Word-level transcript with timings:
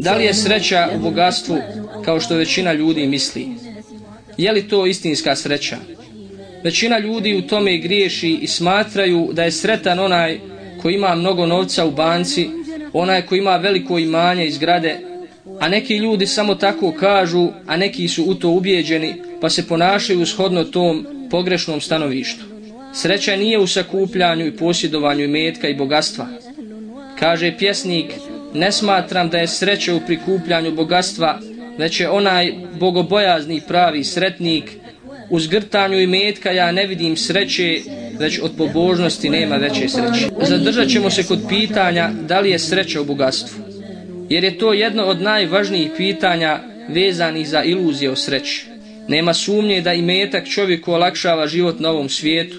Da 0.00 0.14
li 0.14 0.24
je 0.24 0.34
sreća 0.34 0.88
u 0.96 0.98
bogatstvu 0.98 1.56
kao 2.04 2.20
što 2.20 2.36
većina 2.36 2.72
ljudi 2.72 3.06
misli? 3.06 3.48
Je 4.38 4.52
li 4.52 4.68
to 4.68 4.86
istinska 4.86 5.36
sreća? 5.36 5.76
Većina 6.64 6.98
ljudi 6.98 7.36
u 7.36 7.42
tome 7.42 7.78
griješi 7.78 8.38
i 8.42 8.46
smatraju 8.46 9.30
da 9.32 9.42
je 9.42 9.52
sretan 9.52 9.98
onaj 9.98 10.40
koji 10.82 10.94
ima 10.94 11.14
mnogo 11.14 11.46
novca 11.46 11.86
u 11.86 11.90
banci, 11.90 12.48
onaj 12.92 13.22
koji 13.22 13.38
ima 13.38 13.56
veliko 13.56 13.98
imanje 13.98 14.46
iz 14.46 14.58
grade, 14.58 15.00
a 15.60 15.68
neki 15.68 15.96
ljudi 15.96 16.26
samo 16.26 16.54
tako 16.54 16.92
kažu, 16.92 17.48
a 17.66 17.76
neki 17.76 18.08
su 18.08 18.24
u 18.24 18.34
to 18.34 18.48
ubijeđeni, 18.48 19.14
pa 19.40 19.50
se 19.50 19.68
ponašaju 19.68 20.26
shodno 20.26 20.64
tom 20.64 21.06
pogrešnom 21.30 21.80
stanovištu. 21.80 22.44
Sreća 22.94 23.36
nije 23.36 23.58
u 23.58 23.66
sakupljanju 23.66 24.46
i 24.46 24.56
posjedovanju 24.56 25.28
metka 25.28 25.68
i 25.68 25.74
bogatstva. 25.74 26.26
Kaže 27.18 27.56
pjesnik, 27.58 28.06
ne 28.54 28.72
smatram 28.72 29.28
da 29.28 29.38
je 29.38 29.46
sreća 29.46 29.94
u 29.94 30.00
prikupljanju 30.06 30.72
bogatstva, 30.72 31.38
već 31.78 32.00
je 32.00 32.10
onaj 32.10 32.52
bogobojazni 32.80 33.60
pravi 33.68 34.04
sretnik. 34.04 34.70
U 35.30 35.40
zgrtanju 35.40 36.00
i 36.00 36.06
metka 36.06 36.50
ja 36.50 36.72
ne 36.72 36.86
vidim 36.86 37.16
sreće, 37.16 37.80
već 38.18 38.38
od 38.42 38.50
pobožnosti 38.58 39.28
nema 39.28 39.56
veće 39.56 39.88
sreće. 39.88 40.28
Zadržat 40.42 40.88
ćemo 40.88 41.10
se 41.10 41.22
kod 41.22 41.40
pitanja 41.48 42.10
da 42.28 42.40
li 42.40 42.50
je 42.50 42.58
sreća 42.58 43.00
u 43.00 43.04
bogatstvu. 43.04 43.64
Jer 44.28 44.44
je 44.44 44.58
to 44.58 44.72
jedno 44.72 45.04
od 45.04 45.22
najvažnijih 45.22 45.90
pitanja 45.96 46.58
vezanih 46.88 47.48
za 47.48 47.62
iluzije 47.62 48.10
o 48.10 48.16
sreći. 48.16 48.66
Nema 49.08 49.34
sumnje 49.34 49.80
da 49.80 49.92
i 49.92 50.02
metak 50.02 50.48
čovjeku 50.48 50.92
olakšava 50.92 51.46
život 51.46 51.80
na 51.80 51.90
ovom 51.90 52.08
svijetu, 52.08 52.56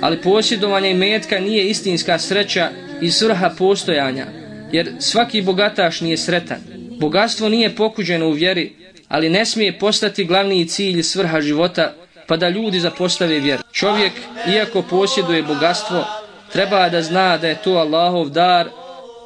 ali 0.00 0.22
posjedovanje 0.22 0.94
metka 0.94 1.40
nije 1.40 1.70
istinska 1.70 2.18
sreća 2.18 2.70
i 3.00 3.10
svrha 3.10 3.50
postojanja, 3.58 4.26
jer 4.76 4.92
svaki 4.98 5.42
bogataš 5.42 6.00
nije 6.00 6.16
sretan. 6.16 6.58
Bogatstvo 7.00 7.48
nije 7.48 7.76
pokuđeno 7.76 8.28
u 8.28 8.32
vjeri, 8.32 8.72
ali 9.08 9.30
ne 9.30 9.46
smije 9.46 9.78
postati 9.78 10.24
glavni 10.24 10.68
cilj 10.68 11.02
svrha 11.02 11.40
života, 11.40 11.94
pa 12.26 12.36
da 12.36 12.48
ljudi 12.48 12.80
zapostave 12.80 13.38
vjeru. 13.38 13.62
Čovjek, 13.72 14.12
iako 14.54 14.82
posjeduje 14.82 15.42
bogatstvo, 15.42 16.04
treba 16.52 16.88
da 16.88 17.02
zna 17.02 17.38
da 17.38 17.48
je 17.48 17.62
to 17.64 17.72
Allahov 17.72 18.28
dar, 18.28 18.68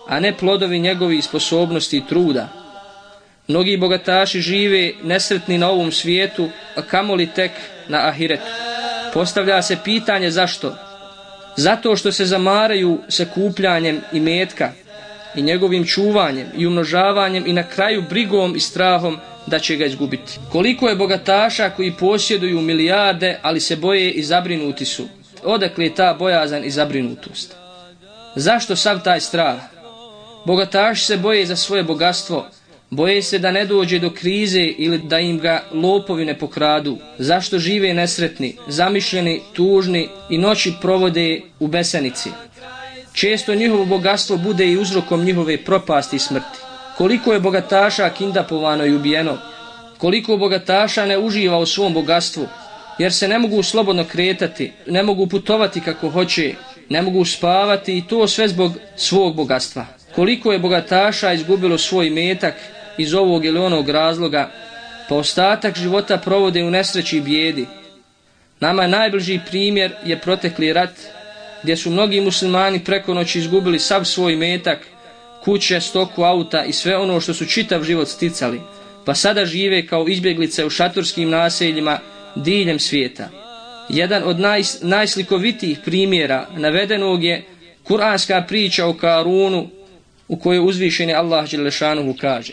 a 0.09 0.21
ne 0.21 0.37
plodovi 0.37 0.79
njegovi 0.79 1.23
sposobnosti 1.23 1.97
i 1.97 2.07
truda. 2.09 2.49
Mnogi 3.49 3.77
bogataši 3.77 4.41
žive 4.41 4.93
nesretni 5.03 5.59
na 5.59 5.71
ovom 5.71 5.93
svijetu, 5.93 6.49
a 6.77 6.83
kamoli 6.83 7.27
tek 7.27 7.51
na 7.89 8.09
ahiretu. 8.09 8.51
Postavlja 9.15 9.63
se 9.63 9.77
pitanje 9.85 10.31
zašto? 10.31 10.77
Zato 11.57 11.97
što 11.97 12.13
se 12.13 12.25
zamaraju 12.25 12.99
sa 13.09 13.25
kupljanjem 13.25 14.01
i 14.13 14.21
metka 14.21 14.73
i 15.35 15.43
njegovim 15.43 15.87
čuvanjem 15.87 16.47
i 16.57 16.67
umnožavanjem 16.67 17.47
i 17.47 17.53
na 17.53 17.63
kraju 17.63 18.05
brigom 18.11 18.57
i 18.57 18.61
strahom 18.61 19.19
da 19.47 19.59
će 19.59 19.77
ga 19.77 19.87
izgubiti. 19.87 20.39
Koliko 20.53 20.89
je 20.89 20.97
bogataša 20.97 21.71
koji 21.71 21.93
posjeduju 21.93 22.61
milijarde, 22.61 23.39
ali 23.43 23.61
se 23.61 23.77
boje 23.77 24.11
i 24.11 24.23
zabrinuti 24.23 24.85
su? 24.85 25.09
Odakle 25.45 25.85
je 25.85 25.95
ta 25.95 26.15
bojazan 26.19 26.65
i 26.65 26.71
zabrinutost? 26.71 27.55
Zašto 28.37 28.77
sav 28.77 29.03
taj 29.03 29.21
strah? 29.21 29.61
Bogataši 30.45 31.05
se 31.05 31.17
boje 31.17 31.47
za 31.47 31.57
svoje 31.57 31.83
bogatstvo, 31.83 32.47
boje 32.91 33.23
se 33.23 33.39
da 33.39 33.51
ne 33.51 33.65
dođe 33.65 33.99
do 33.99 34.11
krize 34.11 34.63
ili 34.63 34.99
da 34.99 35.19
im 35.19 35.39
ga 35.39 35.65
lopovi 35.73 36.25
ne 36.25 36.39
pokradu. 36.39 36.99
Zašto 37.19 37.59
žive 37.59 37.95
nesretni, 37.95 38.57
zamišljeni, 38.69 39.41
tužni 39.53 40.09
i 40.31 40.39
noći 40.39 40.73
provode 40.81 41.41
u 41.61 41.67
besenici? 41.67 42.31
Često 43.21 43.55
njihovo 43.55 43.85
bogatstvo 43.85 44.37
bude 44.37 44.67
i 44.67 44.77
uzrokom 44.79 45.25
njihove 45.25 45.57
propasti 45.65 46.17
i 46.17 46.19
smrti. 46.19 46.59
Koliko 46.97 47.33
je 47.33 47.41
bogataša 47.41 48.11
kindapovano 48.11 48.87
i 48.87 48.95
ubijeno? 48.95 49.39
Koliko 49.99 50.37
bogataša 50.37 51.07
ne 51.07 51.19
uživa 51.19 51.59
u 51.59 51.67
svom 51.67 51.95
bogatstvu? 51.95 52.47
Jer 52.99 53.13
se 53.13 53.29
ne 53.29 53.39
mogu 53.39 53.63
slobodno 53.63 54.05
kretati, 54.05 54.73
ne 54.87 55.03
mogu 55.03 55.27
putovati 55.27 55.81
kako 55.81 56.11
hoće, 56.11 56.55
ne 56.89 57.03
mogu 57.03 57.25
spavati 57.25 57.99
i 57.99 58.07
to 58.07 58.29
sve 58.29 58.49
zbog 58.49 58.73
svog 58.97 59.37
bogatstva. 59.37 59.87
Koliko 60.15 60.53
je 60.53 60.59
bogataša 60.59 61.33
izgubilo 61.33 61.79
svoj 61.79 62.11
metak 62.11 62.55
iz 62.99 63.15
ovog 63.15 63.45
ili 63.45 63.59
onog 63.59 63.89
razloga, 63.89 64.51
pa 65.09 65.15
ostatak 65.15 65.79
života 65.79 66.17
provode 66.17 66.65
u 66.65 66.71
nesreći 66.71 67.17
i 67.17 67.21
bijedi. 67.21 67.67
Nama 68.61 68.87
najbliži 68.87 69.41
primjer 69.51 69.93
je 70.05 70.21
protekli 70.21 70.73
rat, 70.73 71.20
gdje 71.63 71.77
su 71.77 71.91
mnogi 71.91 72.21
muslimani 72.21 72.85
preko 72.85 73.15
noći 73.15 73.39
izgubili 73.39 73.79
sav 73.79 74.05
svoj 74.05 74.37
metak, 74.37 74.87
kuće, 75.45 75.81
stoku, 75.81 76.23
auta 76.23 76.65
i 76.65 76.73
sve 76.73 76.97
ono 76.97 77.21
što 77.21 77.35
su 77.35 77.47
čitav 77.47 77.85
život 77.85 78.09
sticali, 78.09 78.61
pa 79.05 79.15
sada 79.15 79.47
žive 79.47 79.87
kao 79.87 80.09
izbjeglice 80.09 80.65
u 80.65 80.71
šatorskim 80.71 81.31
naseljima 81.31 81.99
diljem 82.35 82.79
svijeta. 82.79 83.29
Jedan 83.89 84.23
od 84.25 84.41
naj, 84.41 84.63
najslikovitijih 84.83 85.79
primjera 85.85 86.47
navedenog 86.57 87.25
je 87.25 87.45
kuranska 87.85 88.45
priča 88.49 88.87
o 88.87 88.95
Karunu 88.95 89.69
u 90.29 90.37
kojoj 90.37 90.69
uzvišeni 90.69 91.15
Allah 91.15 91.51
Đelešanuhu 91.51 92.15
kaže 92.21 92.53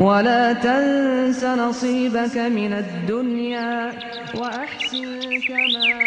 ولا 0.00 0.52
تنس 0.52 1.44
نصيبك 1.44 2.36
من 2.36 2.72
الدنيا 2.72 3.92
وأحسن 4.34 5.20
كما 5.48 6.06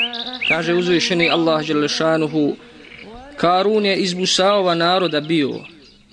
Kaže 0.49 0.73
uzvišeni 0.73 1.29
Allah 1.29 1.67
Đelešanuhu, 1.67 2.55
Karun 3.37 3.85
je 3.85 3.95
iz 3.95 4.13
Musaova 4.13 4.75
naroda 4.75 5.21
bio, 5.21 5.59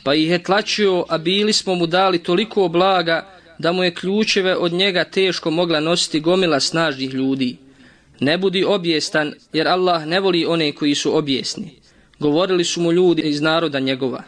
pa 0.05 0.15
ih 0.15 0.31
je 0.31 0.43
tlačio, 0.43 1.05
a 1.09 1.19
bili 1.19 1.53
smo 1.53 1.75
mu 1.75 1.87
dali 1.87 2.19
toliko 2.19 2.69
blaga 2.69 3.27
da 3.59 3.73
mu 3.73 3.85
je 3.85 3.95
ključeve 3.95 4.57
od 4.57 4.73
njega 4.73 5.05
teško 5.05 5.51
mogla 5.51 5.81
nositi 5.81 6.21
gomila 6.21 6.61
snažnih 6.61 7.15
ljudi. 7.15 7.57
Ne 8.21 8.39
budi 8.39 8.65
objestan, 8.65 9.35
jer 9.53 9.69
Allah 9.69 10.07
ne 10.07 10.21
voli 10.21 10.47
one 10.47 10.73
koji 10.73 10.95
su 10.95 11.17
objesni. 11.17 11.71
Govorili 12.19 12.65
su 12.65 12.81
mu 12.81 12.93
ljudi 12.93 13.23
iz 13.23 13.41
naroda 13.41 13.81
njegova. 13.81 14.23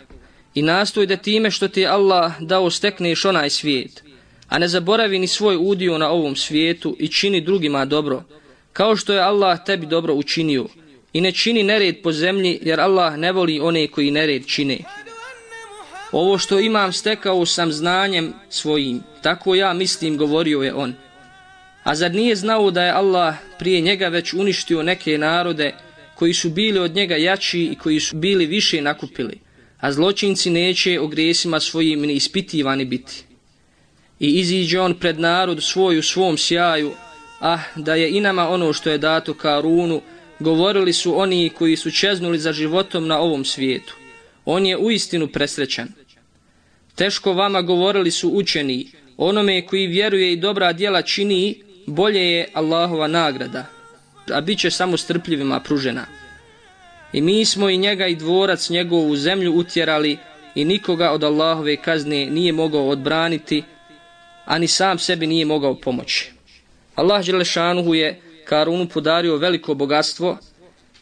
I 0.55 0.61
nastoj 0.61 1.05
da 1.05 1.17
time 1.17 1.51
što 1.51 1.67
ti 1.67 1.87
Allah 1.87 2.39
dao 2.39 2.69
stekneš 2.69 3.25
onaj 3.25 3.49
svijet, 3.49 4.03
a 4.49 4.59
ne 4.59 4.67
zaboravi 4.67 5.19
ni 5.19 5.27
svoj 5.27 5.57
udio 5.59 5.97
na 5.97 6.09
ovom 6.09 6.35
svijetu 6.35 6.95
i 6.99 7.07
čini 7.07 7.41
drugima 7.41 7.85
dobro, 7.85 8.23
kao 8.73 8.95
što 8.95 9.13
je 9.13 9.19
Allah 9.19 9.59
tebi 9.65 9.85
dobro 9.85 10.13
učinio. 10.13 10.65
I 11.13 11.21
ne 11.21 11.31
čini 11.31 11.63
nered 11.63 12.01
po 12.03 12.11
zemlji, 12.11 12.59
jer 12.61 12.79
Allah 12.79 13.17
ne 13.17 13.31
voli 13.31 13.59
one 13.59 13.87
koji 13.87 14.11
nered 14.11 14.45
čine. 14.47 14.77
Ovo 16.11 16.37
što 16.37 16.59
imam 16.59 16.93
stekao 16.93 17.45
sam 17.45 17.71
znanjem 17.71 18.33
svojim, 18.49 19.01
tako 19.21 19.55
ja 19.55 19.73
mislim 19.73 20.17
govorio 20.17 20.61
je 20.61 20.73
on. 20.73 20.93
A 21.83 21.95
zar 21.95 22.11
nije 22.11 22.35
znao 22.35 22.71
da 22.71 22.83
je 22.83 22.91
Allah 22.91 23.35
prije 23.59 23.81
njega 23.81 24.07
već 24.07 24.33
uništio 24.33 24.83
neke 24.83 25.17
narode 25.17 25.73
koji 26.15 26.33
su 26.33 26.49
bili 26.49 26.79
od 26.79 26.95
njega 26.95 27.15
jači 27.15 27.63
i 27.63 27.75
koji 27.75 27.99
su 27.99 28.15
bili 28.15 28.45
više 28.45 28.81
nakupili, 28.81 29.39
a 29.83 29.91
zločinci 29.91 30.49
neće 30.49 30.99
o 30.99 31.07
grijesima 31.07 31.59
svojim 31.59 32.01
ni 32.01 32.13
ispitivani 32.13 32.85
biti. 32.85 33.23
I 34.19 34.27
iziđe 34.39 34.79
on 34.79 34.93
pred 34.99 35.19
narod 35.19 35.63
svoj 35.63 35.97
u 35.97 36.03
svom 36.03 36.37
sjaju, 36.37 36.91
ah, 37.39 37.59
da 37.75 37.95
je 37.95 38.11
i 38.11 38.21
nama 38.21 38.49
ono 38.49 38.73
što 38.73 38.89
je 38.89 38.97
dato 38.97 39.33
Karunu, 39.33 40.01
govorili 40.39 40.93
su 40.93 41.19
oni 41.19 41.49
koji 41.49 41.75
su 41.75 41.91
čeznuli 41.91 42.39
za 42.39 42.53
životom 42.53 43.07
na 43.07 43.19
ovom 43.19 43.45
svijetu. 43.45 43.95
On 44.45 44.65
je 44.65 44.77
uistinu 44.77 45.27
presrećan. 45.27 45.87
Teško 46.95 47.33
vama 47.33 47.61
govorili 47.61 48.11
su 48.11 48.29
učeni, 48.29 48.87
onome 49.17 49.65
koji 49.65 49.87
vjeruje 49.87 50.33
i 50.33 50.37
dobra 50.37 50.73
djela 50.73 51.01
čini, 51.01 51.63
bolje 51.87 52.31
je 52.31 52.49
Allahova 52.53 53.07
nagrada, 53.07 53.65
a 54.31 54.41
bit 54.41 54.59
će 54.59 54.71
samo 54.71 54.97
strpljivima 54.97 55.59
pružena. 55.59 56.22
I 57.13 57.21
mi 57.21 57.45
smo 57.45 57.69
i 57.69 57.77
njega 57.77 58.07
i 58.07 58.15
dvorac 58.15 58.69
njegovu 58.69 59.15
zemlju 59.15 59.53
utjerali 59.53 60.17
i 60.55 60.65
nikoga 60.65 61.11
od 61.11 61.23
Allahove 61.23 61.75
kazne 61.75 62.25
nije 62.25 62.51
mogao 62.53 62.89
odbraniti, 62.89 63.63
ani 64.45 64.67
sam 64.67 64.99
sebi 64.99 65.27
nije 65.27 65.45
mogao 65.45 65.75
pomoći. 65.75 66.31
Allah 66.95 67.25
Đelešanuhu 67.25 67.93
je 67.93 68.21
Karunu 68.45 68.87
podario 68.89 69.37
veliko 69.37 69.73
bogatstvo, 69.73 70.37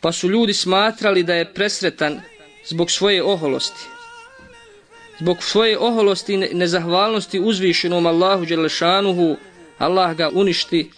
pa 0.02 0.12
su 0.12 0.30
ljudi 0.30 0.54
smatrali 0.54 1.24
da 1.24 1.34
je 1.36 1.54
presretan 1.54 2.22
zbog 2.66 2.92
svoje 2.92 3.24
oholosti, 3.24 3.86
Zbog 5.22 5.44
svoje 5.44 5.78
oholosti 5.78 6.34
i 6.34 6.38
nezahvalnosti 6.38 7.40
uzvišenom 7.40 8.06
Allahu 8.06 8.46
Đelešanuhu, 8.46 9.36
Allah 9.78 10.18
ga 10.18 10.30
uništi 10.34 10.90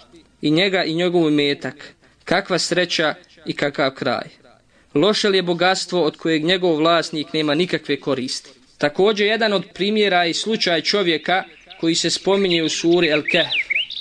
i 0.41 0.51
njega 0.51 0.83
i 0.83 0.93
njegov 0.93 1.31
metak. 1.31 1.93
Kakva 2.23 2.59
sreća 2.59 3.13
i 3.45 3.53
kakav 3.53 3.91
kraj. 3.91 4.42
Loše 4.94 5.28
li 5.28 5.38
je 5.38 5.42
bogatstvo 5.42 6.02
od 6.02 6.16
kojeg 6.16 6.44
njegov 6.44 6.76
vlasnik 6.76 7.32
nema 7.32 7.54
nikakve 7.54 8.00
koristi. 8.00 8.50
Također 8.78 9.26
jedan 9.26 9.52
od 9.52 9.64
primjera 9.74 10.24
i 10.24 10.34
slučaj 10.34 10.80
čovjeka 10.80 11.44
koji 11.80 11.94
se 11.94 12.10
spominje 12.10 12.62
u 12.62 12.68
suri 12.68 13.08
El 13.08 13.22
Kehf. 13.22 13.52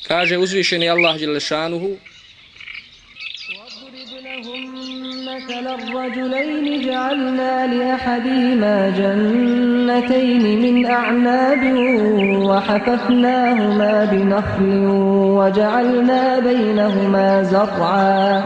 Kaže 0.07 0.38
uzvišeni 0.38 0.89
Allah 0.89 1.19
Đelešanuhu 1.19 1.98
مثل 5.38 5.68
الرجلين 5.68 6.88
جعلنا 6.88 7.68
لأحدهما 7.68 8.89
جنتين 8.89 10.62
من 10.62 10.86
أعناب 10.86 11.63
وحففناهما 12.50 14.06
بنخل 14.06 14.88
وجعلنا 15.39 16.39
بينهما 16.39 17.44
زرعا 17.44 18.44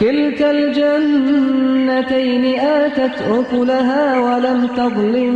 كلتا 0.00 0.50
الجنتين 0.50 2.44
آتت 2.60 3.22
أكلها 3.22 4.18
ولم 4.18 4.66
تظلم 4.66 5.34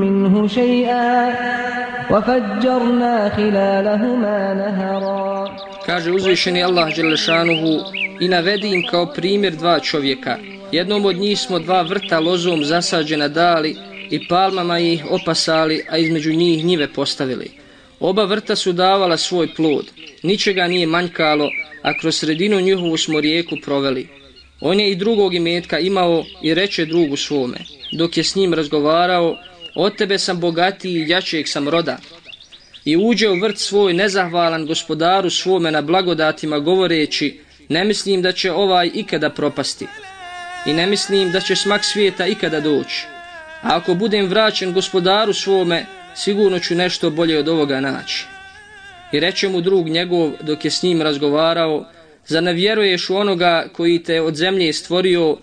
منه 0.00 0.48
شيئا 0.48 1.34
وفجرنا 2.10 3.28
خلالهما 3.36 4.54
نهرا 4.54 5.34
Kaže 5.86 6.12
uzvišeni 6.12 6.64
Allah 6.64 6.96
Đelešanuhu 6.96 7.84
i 8.20 8.28
navedi 8.28 8.68
im 8.68 8.86
kao 8.90 9.06
primjer 9.06 9.52
dva 9.52 9.80
čovjeka. 9.80 10.38
Jednom 10.72 11.04
od 11.04 11.16
njih 11.16 11.40
smo 11.40 11.58
dva 11.58 11.82
vrta 11.82 12.20
lozom 12.20 12.64
zasađena 12.64 13.28
dali 13.28 13.76
i 14.10 14.28
palmama 14.28 14.78
ih 14.78 15.04
opasali, 15.10 15.84
a 15.90 15.98
između 15.98 16.32
njih 16.32 16.64
njive 16.64 16.88
postavili. 16.88 17.50
Oba 18.00 18.24
vrta 18.24 18.56
su 18.56 18.72
davala 18.72 19.16
svoj 19.16 19.48
plod, 19.56 19.84
ničega 20.22 20.66
nije 20.66 20.86
manjkalo, 20.86 21.50
a 21.81 21.97
kroz 21.97 22.15
sredinu 22.15 22.59
njihovu 22.59 22.97
smo 22.97 23.21
rijeku 23.21 23.55
proveli. 23.63 24.07
On 24.61 24.79
je 24.79 24.91
i 24.91 24.95
drugog 24.95 25.35
imetka 25.35 25.79
imao 25.79 26.25
i 26.43 26.53
reče 26.53 26.85
drugu 26.85 27.17
svome. 27.17 27.57
Dok 27.91 28.17
je 28.17 28.23
s 28.23 28.35
njim 28.35 28.53
razgovarao, 28.53 29.37
od 29.75 29.95
tebe 29.95 30.19
sam 30.19 30.39
bogatiji 30.39 30.93
i 30.93 31.09
jačijeg 31.09 31.47
sam 31.47 31.69
roda. 31.69 31.97
I 32.85 32.97
uđe 32.97 33.29
u 33.29 33.35
vrt 33.35 33.57
svoj 33.57 33.93
nezahvalan 33.93 34.65
gospodaru 34.65 35.29
svome 35.29 35.71
na 35.71 35.81
blagodatima 35.81 36.59
govoreći, 36.59 37.39
ne 37.69 37.83
mislim 37.83 38.21
da 38.21 38.31
će 38.31 38.51
ovaj 38.51 38.91
ikada 38.93 39.29
propasti. 39.29 39.87
I 40.65 40.73
ne 40.73 40.87
mislim 40.87 41.31
da 41.31 41.39
će 41.39 41.55
smak 41.55 41.85
svijeta 41.85 42.27
ikada 42.27 42.59
doći. 42.59 43.05
A 43.61 43.75
ako 43.77 43.93
budem 43.93 44.27
vraćen 44.27 44.73
gospodaru 44.73 45.33
svome, 45.33 45.85
sigurno 46.15 46.59
ću 46.59 46.75
nešto 46.75 47.09
bolje 47.09 47.39
od 47.39 47.47
ovoga 47.47 47.79
naći. 47.79 48.25
I 49.11 49.19
reče 49.19 49.49
mu 49.49 49.61
drug 49.61 49.87
njegov 49.87 50.31
dok 50.41 50.65
je 50.65 50.71
s 50.71 50.83
njim 50.83 51.01
razgovarao, 51.01 51.85
za 52.25 52.41
ne 52.41 52.53
vjeruješ 52.53 53.09
u 53.09 53.15
onoga 53.15 53.67
koji 53.73 54.03
te 54.03 54.21
od 54.21 54.35
zemlje 54.35 54.73
stvorio, 54.73 55.37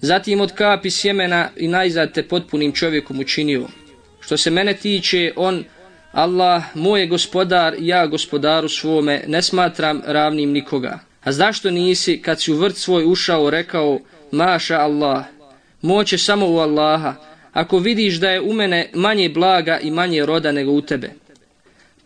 zatim 0.00 0.40
od 0.40 0.52
kapi 0.52 0.90
sjemena 0.90 1.48
i 1.56 1.68
najzad 1.68 2.12
te 2.12 2.22
potpunim 2.22 2.72
čovjekom 2.72 3.20
učinio. 3.20 3.66
Što 4.20 4.36
se 4.36 4.50
mene 4.50 4.74
tiče, 4.74 5.32
on, 5.36 5.64
Allah, 6.12 6.62
moj 6.74 7.06
gospodar, 7.06 7.74
ja 7.78 8.06
gospodaru 8.06 8.68
svome, 8.68 9.24
ne 9.26 9.42
smatram 9.42 10.02
ravnim 10.06 10.52
nikoga. 10.52 10.98
A 11.24 11.32
zašto 11.32 11.70
nisi, 11.70 12.22
kad 12.22 12.40
si 12.40 12.52
u 12.52 12.56
vrt 12.56 12.76
svoj 12.76 13.04
ušao, 13.06 13.50
rekao, 13.50 14.00
maša 14.32 14.78
Allah, 14.78 15.24
moće 15.82 16.18
samo 16.18 16.46
u 16.48 16.58
Allaha, 16.58 17.14
ako 17.52 17.78
vidiš 17.78 18.14
da 18.14 18.30
je 18.30 18.40
u 18.40 18.52
mene 18.52 18.90
manje 18.94 19.28
blaga 19.28 19.78
i 19.78 19.90
manje 19.90 20.26
roda 20.26 20.52
nego 20.52 20.72
u 20.72 20.80
tebe. 20.80 21.10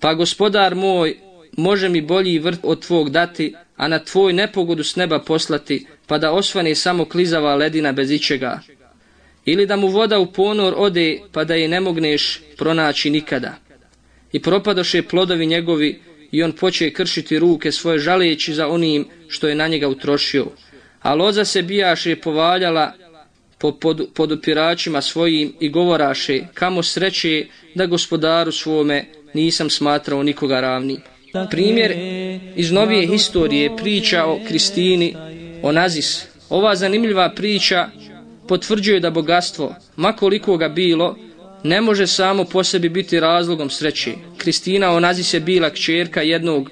Pa 0.01 0.15
gospodar 0.15 0.75
moj, 0.75 1.17
može 1.57 1.89
mi 1.89 2.01
bolji 2.01 2.39
vrt 2.39 2.59
od 2.63 2.87
tvog 2.87 3.11
dati, 3.11 3.55
a 3.77 3.89
na 3.89 3.99
tvoj 3.99 4.33
nepogodu 4.33 4.85
s 4.85 4.97
neba 4.97 5.19
poslati, 5.19 5.87
pa 6.07 6.19
da 6.19 6.33
osvane 6.33 6.75
samo 6.75 7.05
klizava 7.05 7.55
ledina 7.55 7.93
bez 7.93 8.11
ičega. 8.11 8.61
Ili 9.45 9.67
da 9.67 9.77
mu 9.77 9.89
voda 9.89 10.19
u 10.19 10.33
ponor 10.33 10.75
ode, 10.77 11.19
pa 11.33 11.45
da 11.45 11.55
je 11.55 11.69
ne 11.69 11.81
mogneš 11.81 12.41
pronaći 12.57 13.11
nikada. 13.11 13.55
I 14.33 14.43
propadoše 14.43 15.03
plodovi 15.03 15.47
njegovi, 15.47 16.01
i 16.33 16.43
on 16.43 16.53
poče 16.53 16.93
kršiti 16.93 17.39
ruke 17.39 17.73
svoje 17.73 17.99
žaleći 17.99 18.55
za 18.55 18.69
onim 18.69 19.07
što 19.29 19.49
je 19.49 19.55
na 19.55 19.69
njega 19.69 19.89
utrošio. 19.89 20.47
A 21.03 21.15
loza 21.15 21.45
se 21.45 21.63
bijaše 21.63 22.17
povaljala 22.17 22.93
po 23.59 23.73
pod, 23.73 24.09
podupiračima 24.15 25.03
svojim 25.03 25.53
i 25.61 25.69
govoraše 25.69 26.41
kamo 26.55 26.83
sreće 26.83 27.47
da 27.75 27.87
gospodaru 27.87 28.53
svome 28.53 29.05
nisam 29.35 29.71
smatrao 29.71 30.23
nikoga 30.23 30.61
ravni. 30.61 31.01
Primjer 31.51 31.93
iz 32.57 32.73
novije 32.73 33.07
historije 33.07 33.77
priča 33.77 34.25
o 34.25 34.39
Kristini, 34.49 35.17
o 35.63 35.73
Nazis. 35.73 36.27
Ova 36.49 36.77
zanimljiva 36.77 37.31
priča 37.35 37.89
potvrđuje 38.49 39.01
da 39.01 39.11
bogatstvo, 39.11 39.75
makoliko 39.97 40.57
ga 40.57 40.69
bilo, 40.69 41.17
ne 41.63 41.81
može 41.81 42.07
samo 42.07 42.45
po 42.45 42.65
sebi 42.65 42.89
biti 42.89 43.21
razlogom 43.21 43.71
sreće. 43.71 44.13
Kristina 44.37 44.91
Onazis 44.91 45.35
je 45.35 45.41
bila 45.41 45.71
kćerka 45.71 46.23
jednog 46.23 46.71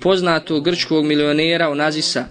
poznatog 0.00 0.64
grčkog 0.64 1.04
milionera 1.04 1.68
Onazisa, 1.68 2.24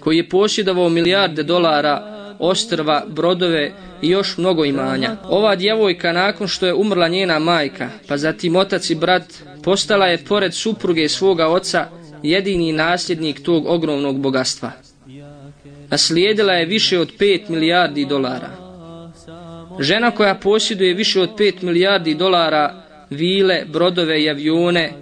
koji 0.00 0.16
je 0.16 0.28
posjedovao 0.28 0.88
milijarde 0.88 1.42
dolara, 1.42 2.15
ostrva, 2.38 3.04
brodove 3.08 3.72
i 4.02 4.08
još 4.08 4.38
mnogo 4.38 4.64
imanja. 4.64 5.16
Ova 5.24 5.56
djevojka 5.56 6.12
nakon 6.12 6.48
što 6.48 6.66
je 6.66 6.74
umrla 6.74 7.08
njena 7.08 7.38
majka, 7.38 7.90
pa 8.08 8.16
zatim 8.16 8.56
otac 8.56 8.90
i 8.90 8.94
brat, 8.94 9.24
postala 9.62 10.06
je 10.06 10.24
pored 10.24 10.54
supruge 10.54 11.08
svoga 11.08 11.48
oca 11.48 11.88
jedini 12.22 12.72
nasljednik 12.72 13.42
tog 13.42 13.66
ogromnog 13.66 14.20
bogatstva. 14.20 14.72
Naslijedila 15.90 16.52
je 16.52 16.66
više 16.66 16.98
od 16.98 17.12
5 17.18 17.48
milijardi 17.48 18.04
dolara. 18.04 18.50
Žena 19.80 20.10
koja 20.10 20.34
posjeduje 20.34 20.94
više 20.94 21.20
od 21.20 21.30
5 21.38 21.62
milijardi 21.62 22.14
dolara 22.14 22.82
vile, 23.10 23.64
brodove 23.72 24.22
i 24.22 24.30
avione, 24.30 24.92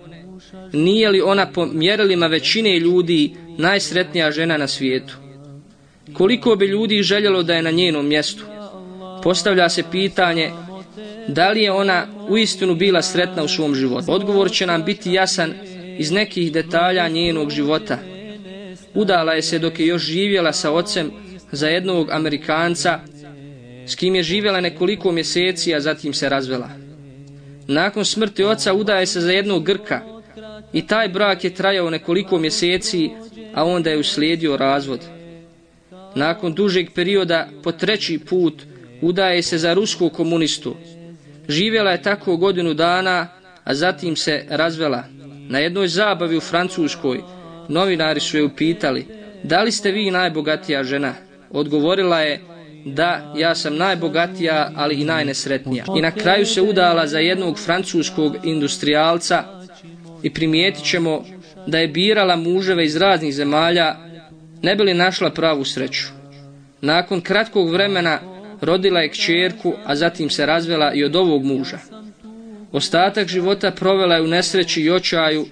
nije 0.73 1.09
li 1.11 1.21
ona 1.21 1.47
po 1.53 1.67
mjerilima 1.67 2.27
većine 2.27 2.79
ljudi 2.79 3.35
najsretnija 3.59 4.31
žena 4.31 4.57
na 4.57 4.67
svijetu? 4.67 5.24
Koliko 6.13 6.57
bi 6.57 6.67
ljudi 6.67 7.03
željelo 7.03 7.43
da 7.43 7.55
je 7.55 7.63
na 7.63 7.71
njenom 7.71 8.07
mjestu? 8.07 8.45
Postavlja 9.23 9.69
se 9.69 9.83
pitanje 9.91 10.51
da 11.29 11.51
li 11.51 11.63
je 11.63 11.73
ona 11.73 12.07
u 12.29 12.39
istinu 12.39 12.75
bila 12.75 13.03
sretna 13.03 13.43
u 13.43 13.49
svom 13.49 13.75
životu. 13.75 14.13
Odgovor 14.13 14.51
će 14.51 14.67
nam 14.67 14.85
biti 14.85 15.13
jasan 15.13 15.55
iz 15.99 16.11
nekih 16.11 16.53
detalja 16.53 17.09
njenog 17.09 17.51
života. 17.51 17.99
Udala 18.95 19.33
je 19.33 19.43
se 19.43 19.59
dok 19.59 19.81
je 19.81 19.87
još 19.87 20.03
živjela 20.03 20.53
sa 20.53 20.71
ocem 20.71 21.11
za 21.53 21.69
jednog 21.69 22.11
Amerikanca 22.11 23.01
s 23.87 23.95
kim 23.95 24.15
je 24.15 24.23
živjela 24.23 24.61
nekoliko 24.61 25.13
mjeseci, 25.13 25.75
a 25.75 25.81
zatim 25.81 26.15
se 26.15 26.29
razvela. 26.29 26.69
Nakon 27.67 28.05
smrti 28.05 28.45
oca 28.45 28.75
udaje 28.75 29.07
se 29.07 29.21
za 29.21 29.33
jednog 29.33 29.65
Grka 29.65 30.01
i 30.73 30.87
taj 30.87 31.09
brak 31.09 31.45
je 31.45 31.55
trajao 31.55 31.91
nekoliko 31.91 32.39
mjeseci, 32.39 33.11
a 33.55 33.65
onda 33.65 33.91
je 33.91 33.99
uslijedio 33.99 34.57
razvod. 34.57 35.01
Nakon 36.15 36.55
dužeg 36.55 36.91
perioda, 36.95 37.49
po 37.63 37.73
treći 37.73 38.19
put, 38.19 38.63
udaje 39.03 39.43
se 39.43 39.59
za 39.59 39.75
ruskog 39.75 40.13
komunistu. 40.13 40.77
Živjela 41.49 41.91
je 41.91 42.03
tako 42.03 42.37
godinu 42.37 42.75
dana, 42.75 43.29
a 43.65 43.75
zatim 43.75 44.17
se 44.17 44.45
razvela. 44.49 45.05
Na 45.49 45.59
jednoj 45.59 45.89
zabavi 45.89 46.37
u 46.37 46.41
Francuskoj, 46.41 47.21
novinari 47.69 48.21
su 48.21 48.37
je 48.37 48.45
upitali, 48.45 49.07
da 49.43 49.63
li 49.63 49.73
ste 49.73 49.91
vi 49.91 50.11
najbogatija 50.11 50.85
žena? 50.85 51.15
Odgovorila 51.51 52.21
je, 52.21 52.41
da 52.85 53.35
ja 53.37 53.55
sam 53.55 53.77
najbogatija, 53.77 54.71
ali 54.77 54.95
i 54.95 55.05
najnesretnija. 55.05 55.85
I 55.97 56.01
na 56.01 56.11
kraju 56.11 56.47
se 56.47 56.63
udala 56.63 57.07
za 57.07 57.19
jednog 57.19 57.59
francuskog 57.59 58.37
industrijalca 58.45 59.45
i 60.23 60.31
primijetit 60.31 60.85
ćemo 60.85 61.25
da 61.67 61.79
je 61.79 61.89
birala 61.89 62.37
muževe 62.37 62.85
iz 62.85 62.97
raznih 62.97 63.35
zemalja, 63.35 63.97
ne 64.65 64.77
bi 64.77 64.83
li 64.83 64.95
našla 64.95 65.31
pravu 65.31 65.65
sreću. 65.65 66.05
Nakon 66.81 67.21
kratkog 67.21 67.71
vremena 67.71 68.21
rodila 68.61 69.01
je 69.01 69.09
kćerku, 69.09 69.73
a 69.85 69.97
zatim 69.97 70.31
se 70.31 70.47
razvela 70.47 70.93
i 70.95 71.05
od 71.05 71.17
ovog 71.17 71.45
muža. 71.45 71.79
Ostatak 72.73 73.29
života 73.29 73.71
provela 73.71 74.15
je 74.15 74.23
u 74.23 74.27
nesreći 74.27 74.83
i 74.83 74.91
očaju, 74.91 75.47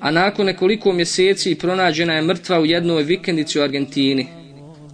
a 0.00 0.10
nakon 0.10 0.46
nekoliko 0.46 0.92
mjeseci 0.92 1.54
pronađena 1.54 2.14
je 2.14 2.22
mrtva 2.22 2.60
u 2.60 2.66
jednoj 2.66 3.02
vikendici 3.02 3.60
u 3.60 3.62
Argentini. 3.62 4.26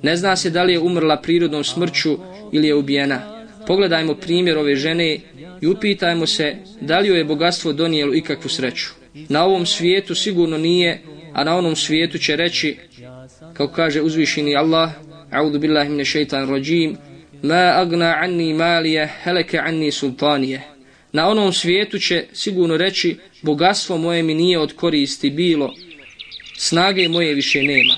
Ne 0.03 0.17
zna 0.17 0.37
se 0.37 0.51
da 0.51 0.63
li 0.63 0.73
je 0.73 0.81
umrla 0.81 1.17
prirodnom 1.17 1.65
smrću 1.65 2.19
ili 2.53 2.67
je 2.67 2.75
ubijena. 2.75 3.45
Pogledajmo 3.67 4.15
primjer 4.15 4.59
ove 4.59 4.77
žene 4.77 5.19
i 5.61 5.67
upitajmo 5.67 6.27
se 6.27 6.57
da 6.81 6.99
li 6.99 7.09
joj 7.09 7.19
je 7.19 7.25
bogatstvo 7.25 7.73
donijelo 7.73 8.15
ikakvu 8.15 8.49
sreću. 8.49 8.87
Na 9.29 9.45
ovom 9.45 9.67
svijetu 9.67 10.15
sigurno 10.15 10.59
nije, 10.59 11.03
a 11.33 11.45
na 11.45 11.57
onom 11.57 11.77
svijetu 11.77 12.19
će 12.19 12.37
reći, 12.37 12.77
kao 13.55 13.69
kaže 13.69 14.01
uzvišeni 14.01 14.57
Allah, 14.57 14.91
A'udhu 15.31 15.59
billahi 15.59 15.89
mine 15.89 16.05
šeitan 16.05 16.49
rođim, 16.49 16.97
Ma 17.43 17.73
agna 17.77 18.17
anni 18.21 18.55
malije, 18.55 19.09
heleke 19.23 19.59
anni 19.59 19.91
sultanije. 19.91 20.63
Na 21.13 21.29
onom 21.29 21.53
svijetu 21.53 21.99
će 21.99 22.25
sigurno 22.33 22.77
reći, 22.77 23.17
bogatstvo 23.43 23.99
moje 23.99 24.23
mi 24.23 24.35
nije 24.35 24.59
od 24.59 24.73
koristi 24.77 25.31
bilo, 25.31 25.75
snage 26.57 27.09
moje 27.09 27.35
više 27.35 27.63
nema. 27.63 27.95